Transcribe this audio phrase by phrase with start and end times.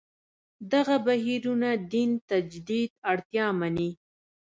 [0.71, 3.89] دغه بهیرونه دین تجدید اړتیا مني.